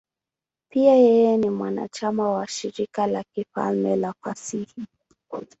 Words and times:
Pia 0.71 0.95
yeye 0.95 1.37
ni 1.37 1.49
mwanachama 1.49 2.31
wa 2.31 2.47
Shirika 2.47 3.07
la 3.07 3.23
Kifalme 3.35 3.95
la 3.95 4.13
Fasihi. 4.23 4.85